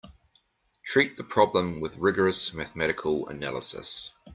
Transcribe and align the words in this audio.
Treat 0.81 1.15
the 1.15 1.23
problem 1.23 1.79
with 1.79 1.97
rigorous 1.99 2.55
mathematical 2.55 3.27
analysis. 3.27 4.11